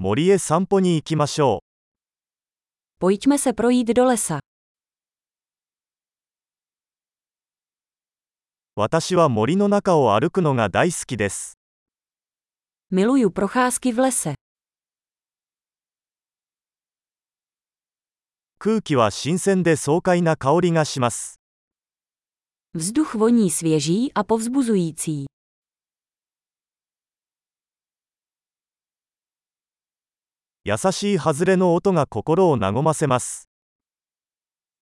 [0.00, 1.64] 森へ散歩に行きましょ
[3.00, 4.36] Pojďme se projít do lesa.
[4.36, 4.40] う。
[8.76, 11.58] 私は森の中を歩くのが大好きです。
[12.92, 14.34] Miluju procházky v lese.
[18.60, 21.40] 空気は新鮮で爽快な香りがします。
[22.76, 25.26] Vzduch voní svěží a povzbuzující.
[30.68, 33.48] 優しい外れの音が心を和ませます。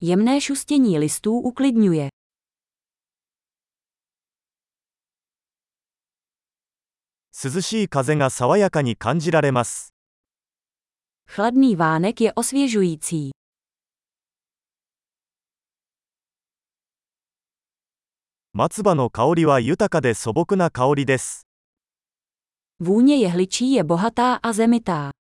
[0.03, 2.09] Jemné šustění listů uklidňuje.
[7.31, 9.95] 涼しい風が爽やかに感じられます。
[11.29, 13.31] Chladný vánek je osvěžující.
[18.53, 21.47] 松葉の香りは豊かで素朴な香りです。
[22.81, 25.13] Vůně jehličí je bohatá a zemitá.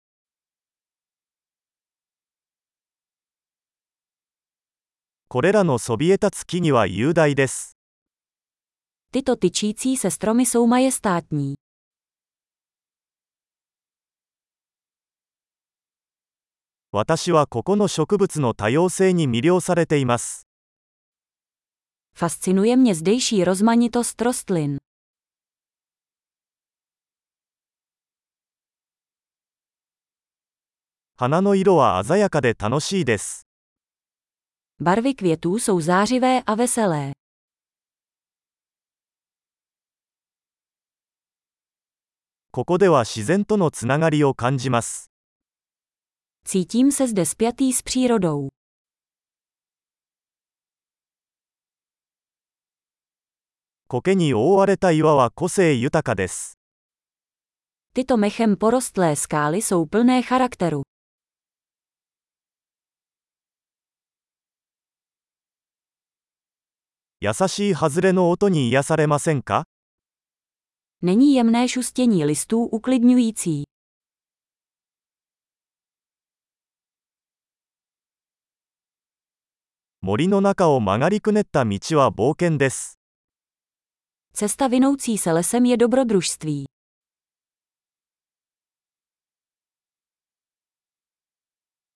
[5.27, 7.77] これらのそびえ立つ木々は雄大です。
[9.11, 11.55] Tyto tyčící se stromy jsou majestátní.
[16.91, 20.47] 私はここの植物の多様性に魅了されています。
[22.15, 24.77] Fascinuje mě zdejší rozmanitost rostlin.
[31.17, 33.44] 花の色は鮮やかで楽しいです。
[34.80, 37.12] Barvy květů jsou zářivé a veselé.
[42.52, 45.10] ここでは自然とのつながりを感じます。
[46.44, 48.48] Cítím se zde spjatý s přírodou.
[53.88, 56.58] 苔に覆われた岩は個性豊かです。
[57.94, 60.82] Tyto mechem porostlé skály jsou plné charakteru.
[67.25, 69.65] 優しい外れの音に癒されませんか
[71.01, 73.63] Není jemné šustění listů uklidňující.
[80.01, 82.99] 森の中を曲がりくねった道は冒険です。
[84.35, 86.65] Cesta vinoucí se lesem je dobrodružství.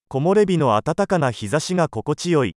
[0.08, 2.56] 木漏れ日の暖かな日差しが心地よい。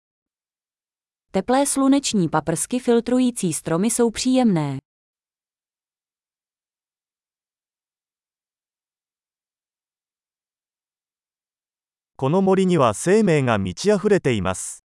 [1.31, 4.79] Teplé sluneční paprsky filtrující stromy jsou příjemné.
[12.17, 14.85] この森には生命が満ち溢れています。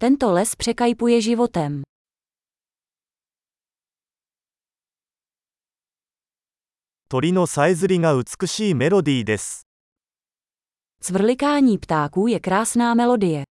[0.00, 1.84] Tento les překajpuje životem.
[7.08, 9.68] 鳥のさえずりが美しいメロディーです。
[11.00, 13.44] Cvrlikání ptáků je krásná melodie.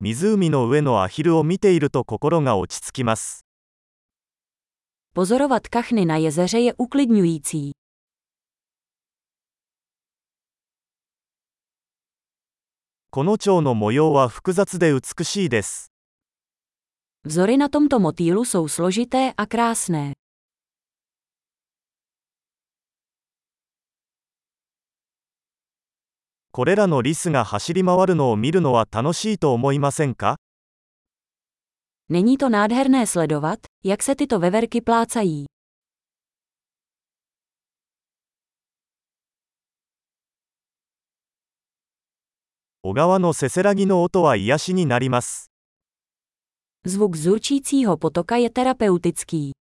[0.00, 3.44] 湖の上のアヒルを見ていると心が落ち着きます。
[5.12, 7.72] Pozorovat kachny na jezeře je uklidňující.
[13.10, 15.90] この蝶の模様は複雑で美しいです。
[17.26, 20.17] Vzory na tomto motýlu jsou složité a krásné.
[26.58, 30.38] これらのリスが走り回るのを見るのは楽しいと思いませんか
[32.10, 35.46] Není to nádherné sledovat, jak se tyto veverky plácají.
[42.82, 45.52] 小川のせせらぎの音は癒しになります。
[46.84, 49.52] Zvuk zurčícího potoka je terapeutický.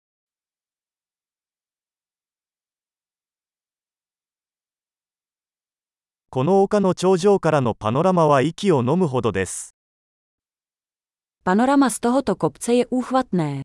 [6.38, 9.76] この丘の頂上からのパノラマは息を飲むほどです。
[11.44, 13.64] Panorama z tohoto kopce je úchvatné.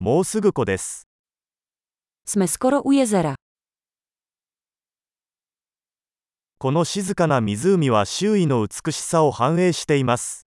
[0.00, 1.06] もうすぐ湖です。
[2.26, 3.36] Jsme skoro u jezera.
[6.58, 10.48] この静かな湖は周囲の美しさを反映しています。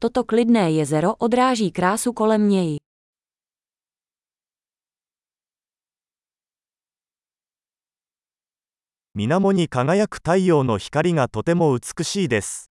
[0.00, 2.91] Toto klidné jezero odráží krásu kolem něj.
[9.14, 12.70] 水面に輝く太陽の光がとても美しいです。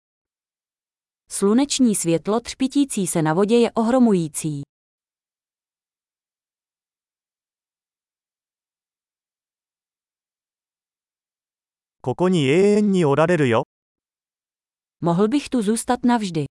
[1.28, 4.62] Sluneční světlo třpitící se na vodě je ohromující.
[12.00, 13.64] ここに永遠におられるよ。
[15.02, 16.46] Mohl bych tu zůstat navždy.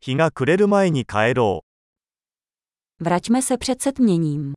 [0.00, 1.62] 日が暮れる前に帰ろ
[3.00, 3.04] う。
[3.04, 4.54] Vraťme se před setměním.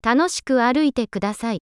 [0.00, 1.62] 楽しく歩いてください。